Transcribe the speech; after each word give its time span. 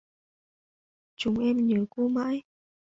Chúng 1.15 1.39
em 1.39 1.67
nhớ 1.67 1.85
cô 1.89 2.07
mãi 2.07 2.41